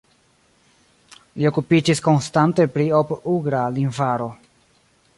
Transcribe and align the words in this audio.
Li 1.41 1.45
okupiĝis 1.51 2.03
konstante 2.09 2.67
pri 2.79 2.91
Ob-ugra 3.03 3.63
lingvaro. 3.79 4.35